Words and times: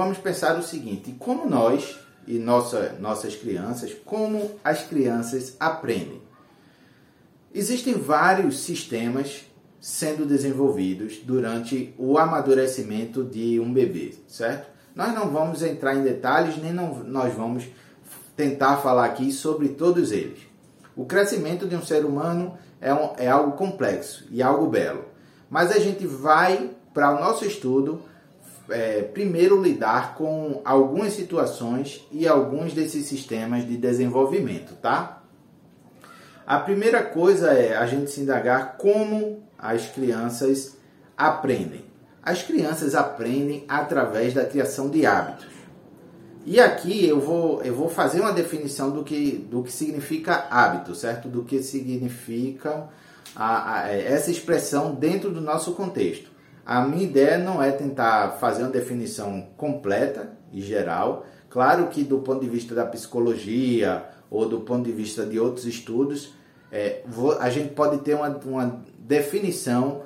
vamos 0.00 0.16
pensar 0.16 0.58
o 0.58 0.62
seguinte: 0.62 1.14
como 1.18 1.46
nós 1.46 1.98
e 2.26 2.38
nossa, 2.38 2.96
nossas 2.98 3.36
crianças, 3.36 3.92
como 4.06 4.58
as 4.64 4.82
crianças 4.82 5.54
aprendem? 5.60 6.22
Existem 7.54 7.94
vários 7.94 8.60
sistemas 8.60 9.44
sendo 9.78 10.24
desenvolvidos 10.24 11.18
durante 11.22 11.94
o 11.98 12.16
amadurecimento 12.16 13.24
de 13.24 13.60
um 13.60 13.70
bebê, 13.72 14.14
certo? 14.26 14.70
Nós 14.94 15.14
não 15.14 15.30
vamos 15.30 15.62
entrar 15.62 15.94
em 15.94 16.02
detalhes, 16.02 16.56
nem 16.56 16.72
não, 16.72 17.02
nós 17.04 17.34
vamos 17.34 17.64
tentar 18.34 18.78
falar 18.78 19.04
aqui 19.04 19.30
sobre 19.30 19.68
todos 19.68 20.12
eles. 20.12 20.38
O 20.96 21.04
crescimento 21.04 21.66
de 21.66 21.76
um 21.76 21.82
ser 21.82 22.06
humano 22.06 22.56
é, 22.80 22.92
um, 22.92 23.12
é 23.18 23.28
algo 23.28 23.52
complexo 23.52 24.26
e 24.30 24.42
algo 24.42 24.66
belo, 24.66 25.04
mas 25.50 25.70
a 25.70 25.78
gente 25.78 26.06
vai, 26.06 26.70
para 26.94 27.14
o 27.16 27.20
nosso 27.20 27.44
estudo, 27.44 28.02
é, 28.70 29.02
primeiro 29.02 29.60
lidar 29.60 30.14
com 30.14 30.60
algumas 30.64 31.12
situações 31.12 32.06
e 32.10 32.26
alguns 32.26 32.72
desses 32.72 33.06
sistemas 33.06 33.66
de 33.66 33.76
desenvolvimento, 33.76 34.74
tá? 34.76 35.22
A 36.46 36.58
primeira 36.58 37.02
coisa 37.02 37.52
é 37.52 37.76
a 37.76 37.86
gente 37.86 38.10
se 38.10 38.20
indagar 38.20 38.76
como 38.76 39.42
as 39.58 39.86
crianças 39.86 40.76
aprendem. 41.16 41.84
As 42.22 42.42
crianças 42.42 42.94
aprendem 42.94 43.64
através 43.68 44.34
da 44.34 44.44
criação 44.44 44.90
de 44.90 45.06
hábitos. 45.06 45.46
E 46.44 46.58
aqui 46.58 47.06
eu 47.06 47.20
vou, 47.20 47.62
eu 47.62 47.74
vou 47.74 47.88
fazer 47.88 48.20
uma 48.20 48.32
definição 48.32 48.90
do 48.90 49.04
que, 49.04 49.46
do 49.50 49.62
que 49.62 49.70
significa 49.70 50.46
hábito, 50.50 50.94
certo? 50.94 51.28
Do 51.28 51.44
que 51.44 51.62
significa 51.62 52.88
a, 53.36 53.82
a, 53.82 53.92
essa 53.92 54.30
expressão 54.30 54.94
dentro 54.94 55.30
do 55.30 55.40
nosso 55.40 55.72
contexto. 55.72 56.30
A 56.64 56.82
minha 56.82 57.04
ideia 57.04 57.38
não 57.38 57.62
é 57.62 57.70
tentar 57.72 58.32
fazer 58.40 58.62
uma 58.62 58.70
definição 58.70 59.48
completa 59.56 60.32
e 60.52 60.60
geral. 60.60 61.26
Claro 61.48 61.88
que 61.88 62.04
do 62.04 62.18
ponto 62.18 62.40
de 62.40 62.48
vista 62.48 62.74
da 62.74 62.86
psicologia 62.86 64.04
ou 64.30 64.48
do 64.48 64.60
ponto 64.60 64.84
de 64.84 64.92
vista 64.92 65.26
de 65.26 65.38
outros 65.40 65.66
estudos, 65.66 66.34
é, 66.70 67.02
a 67.40 67.50
gente 67.50 67.74
pode 67.74 67.98
ter 67.98 68.14
uma, 68.14 68.28
uma 68.28 68.80
definição 68.98 70.02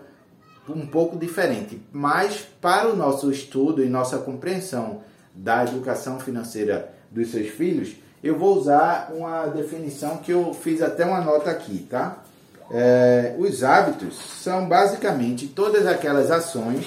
um 0.69 0.87
pouco 0.87 1.19
diferente, 1.19 1.83
mas 1.93 2.47
para 2.61 2.89
o 2.89 2.97
nosso 2.97 3.31
estudo 3.31 3.85
e 3.85 3.89
nossa 3.89 4.19
compreensão 4.19 5.03
da 5.35 5.65
educação 5.65 6.19
financeira 6.19 6.95
dos 7.11 7.31
seus 7.31 7.49
filhos, 7.49 7.97
eu 8.23 8.39
vou 8.39 8.57
usar 8.57 9.13
uma 9.15 9.47
definição 9.47 10.17
que 10.17 10.33
eu 10.33 10.55
fiz 10.55 10.81
até 10.81 11.05
uma 11.05 11.21
nota 11.21 11.51
aqui, 11.51 11.87
tá? 11.91 12.23
É, 12.71 13.35
os 13.39 13.63
hábitos 13.63 14.17
são 14.17 14.67
basicamente 14.69 15.47
todas 15.47 15.87
aquelas 15.87 16.31
ações 16.31 16.87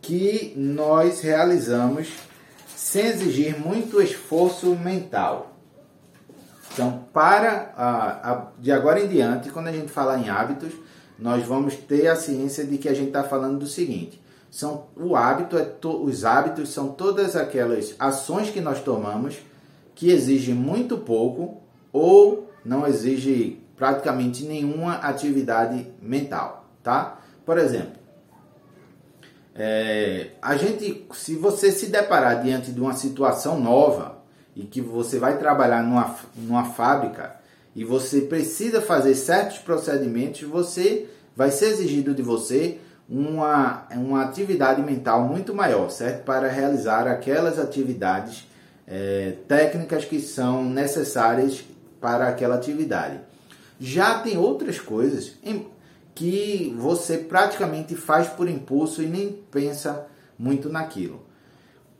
que 0.00 0.54
nós 0.56 1.20
realizamos 1.20 2.08
sem 2.74 3.06
exigir 3.06 3.58
muito 3.58 4.00
esforço 4.00 4.74
mental. 4.76 5.56
Então, 6.72 7.04
para 7.12 7.72
a, 7.76 8.32
a, 8.32 8.46
de 8.58 8.70
agora 8.70 9.00
em 9.00 9.08
diante, 9.08 9.50
quando 9.50 9.66
a 9.66 9.72
gente 9.72 9.90
falar 9.90 10.18
em 10.18 10.30
hábitos, 10.30 10.72
nós 11.18 11.44
vamos 11.44 11.74
ter 11.74 12.06
a 12.06 12.14
ciência 12.14 12.64
de 12.64 12.78
que 12.78 12.88
a 12.88 12.94
gente 12.94 13.08
está 13.08 13.24
falando 13.24 13.58
do 13.58 13.66
seguinte: 13.66 14.22
são 14.50 14.86
o 14.96 15.16
hábito 15.16 15.58
é 15.58 15.64
to, 15.64 16.04
os 16.04 16.24
hábitos 16.24 16.70
são 16.70 16.88
todas 16.88 17.34
aquelas 17.34 17.94
ações 17.98 18.50
que 18.50 18.60
nós 18.60 18.80
tomamos 18.80 19.36
que 19.94 20.10
exigem 20.10 20.54
muito 20.54 20.98
pouco 20.98 21.60
ou 21.92 22.48
não 22.64 22.86
exigem 22.86 23.60
praticamente 23.78 24.44
nenhuma 24.44 24.94
atividade 24.96 25.86
mental, 26.02 26.68
tá? 26.82 27.18
Por 27.46 27.56
exemplo, 27.56 27.92
é, 29.54 30.32
a 30.42 30.56
gente, 30.56 31.06
se 31.12 31.34
você 31.36 31.70
se 31.70 31.86
deparar 31.86 32.42
diante 32.42 32.72
de 32.72 32.80
uma 32.80 32.94
situação 32.94 33.60
nova 33.60 34.18
e 34.54 34.64
que 34.64 34.80
você 34.80 35.18
vai 35.18 35.38
trabalhar 35.38 35.82
numa, 35.82 36.16
numa 36.36 36.64
fábrica 36.64 37.36
e 37.74 37.84
você 37.84 38.22
precisa 38.22 38.82
fazer 38.82 39.14
certos 39.14 39.58
procedimentos, 39.58 40.42
você 40.42 41.08
vai 41.34 41.50
ser 41.50 41.66
exigido 41.66 42.14
de 42.14 42.22
você 42.22 42.78
uma, 43.08 43.86
uma 43.92 44.22
atividade 44.22 44.82
mental 44.82 45.22
muito 45.22 45.54
maior, 45.54 45.88
certo? 45.88 46.24
Para 46.24 46.48
realizar 46.48 47.06
aquelas 47.06 47.58
atividades 47.58 48.46
é, 48.86 49.34
técnicas 49.46 50.04
que 50.04 50.20
são 50.20 50.64
necessárias 50.64 51.64
para 52.00 52.28
aquela 52.28 52.56
atividade. 52.56 53.20
Já 53.80 54.18
tem 54.20 54.36
outras 54.36 54.80
coisas 54.80 55.34
que 56.14 56.74
você 56.76 57.18
praticamente 57.18 57.94
faz 57.94 58.28
por 58.28 58.48
impulso 58.48 59.02
e 59.02 59.06
nem 59.06 59.32
pensa 59.50 60.06
muito 60.38 60.68
naquilo. 60.68 61.26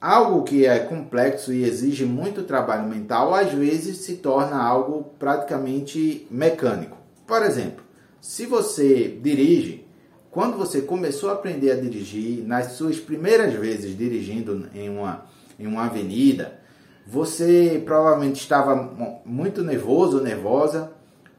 Algo 0.01 0.43
que 0.43 0.67
é 0.67 0.79
complexo 0.81 1.53
e 1.53 1.65
exige 1.65 2.05
muito 2.05 2.43
trabalho 2.43 2.89
mental, 2.89 3.35
às 3.35 3.53
vezes 3.53 3.99
se 3.99 4.17
torna 4.17 4.61
algo 4.61 5.13
praticamente 5.19 6.27
mecânico. 6.31 6.97
Por 7.27 7.43
exemplo, 7.43 7.85
se 8.21 8.47
você 8.47 9.19
dirige, 9.23 9.87
quando 10.31 10.57
você 10.57 10.83
começou 10.83 11.31
a 11.31 11.35
aprender 11.35 11.71
a 11.71 11.77
dirigir, 11.77 12.45
nas 12.47 12.73
suas 12.73 12.99
primeiras 12.99 13.55
vezes 13.55 13.97
dirigindo 13.97 14.69
em 14.75 14.89
uma, 14.89 15.27
em 15.59 15.67
uma 15.67 15.87
avenida, 15.87 16.59
você 17.07 17.81
provavelmente 17.85 18.41
estava 18.41 19.21
muito 19.25 19.63
nervoso 19.63 20.19
ou 20.19 20.23
nervosa, 20.23 20.93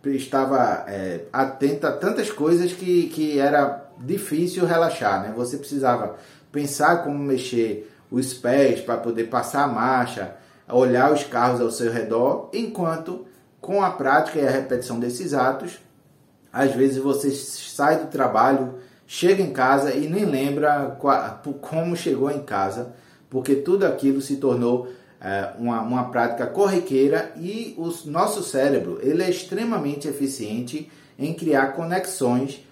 estava 0.05 0.85
é, 0.87 1.25
atento 1.31 1.85
a 1.85 1.91
tantas 1.91 2.31
coisas 2.31 2.71
que, 2.71 3.07
que 3.07 3.39
era 3.39 3.85
difícil 3.99 4.65
relaxar, 4.65 5.21
né? 5.21 5.33
Você 5.35 5.57
precisava 5.57 6.15
pensar 6.51 7.03
como 7.03 7.17
mexer 7.19 7.91
os 8.09 8.33
pés 8.33 8.81
para 8.81 8.97
poder 8.97 9.25
passar 9.25 9.63
a 9.63 9.67
marcha, 9.67 10.35
olhar 10.67 11.11
os 11.11 11.23
carros 11.23 11.61
ao 11.61 11.71
seu 11.71 11.91
redor, 11.91 12.49
enquanto 12.53 13.25
com 13.59 13.83
a 13.83 13.91
prática 13.91 14.39
e 14.39 14.47
a 14.47 14.51
repetição 14.51 14.99
desses 14.99 15.33
atos, 15.33 15.79
às 16.51 16.73
vezes 16.73 16.97
você 16.97 17.29
sai 17.31 17.99
do 17.99 18.07
trabalho, 18.07 18.75
chega 19.05 19.43
em 19.43 19.51
casa 19.51 19.93
e 19.93 20.07
nem 20.07 20.25
lembra 20.25 20.97
como 21.61 21.95
chegou 21.95 22.31
em 22.31 22.41
casa, 22.41 22.93
porque 23.29 23.55
tudo 23.55 23.85
aquilo 23.85 24.21
se 24.21 24.37
tornou 24.37 24.87
uma, 25.57 25.81
uma 25.81 26.09
prática 26.09 26.47
corriqueira 26.47 27.33
e 27.35 27.75
o 27.77 27.91
nosso 28.09 28.41
cérebro 28.41 28.99
ele 29.01 29.21
é 29.21 29.29
extremamente 29.29 30.07
eficiente 30.07 30.89
em 31.17 31.33
criar 31.33 31.73
conexões 31.73 32.65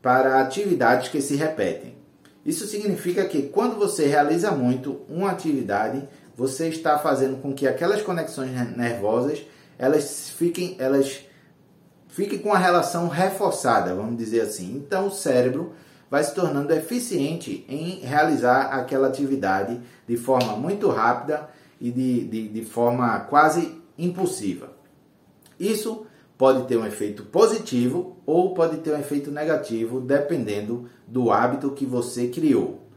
para 0.00 0.40
atividades 0.40 1.08
que 1.08 1.20
se 1.20 1.34
repetem. 1.34 1.96
Isso 2.46 2.66
significa 2.66 3.24
que 3.24 3.42
quando 3.42 3.76
você 3.76 4.06
realiza 4.06 4.52
muito 4.52 5.00
uma 5.08 5.30
atividade, 5.30 6.08
você 6.36 6.68
está 6.68 6.98
fazendo 6.98 7.42
com 7.42 7.52
que 7.52 7.66
aquelas 7.66 8.00
conexões 8.00 8.52
nervosas 8.76 9.42
elas 9.76 10.30
fiquem, 10.30 10.76
elas 10.78 11.20
fiquem 12.08 12.38
com 12.38 12.52
a 12.52 12.58
relação 12.58 13.08
reforçada, 13.08 13.94
vamos 13.94 14.16
dizer 14.16 14.42
assim. 14.42 14.76
Então 14.76 15.08
o 15.08 15.10
cérebro 15.10 15.74
vai 16.10 16.22
se 16.24 16.34
tornando 16.34 16.72
eficiente 16.72 17.64
em 17.68 18.00
realizar 18.00 18.72
aquela 18.72 19.08
atividade 19.08 19.80
de 20.06 20.16
forma 20.16 20.56
muito 20.56 20.88
rápida 20.88 21.48
e 21.80 21.90
de, 21.90 22.24
de, 22.24 22.48
de 22.48 22.64
forma 22.64 23.20
quase 23.20 23.80
impulsiva. 23.96 24.72
Isso 25.58 26.06
pode 26.36 26.66
ter 26.68 26.76
um 26.76 26.86
efeito 26.86 27.24
positivo 27.24 28.16
ou 28.24 28.54
pode 28.54 28.78
ter 28.78 28.92
um 28.92 28.98
efeito 28.98 29.30
negativo, 29.30 30.00
dependendo 30.00 30.88
do 31.06 31.30
hábito 31.32 31.72
que 31.72 31.84
você 31.84 32.28
criou. 32.28 32.80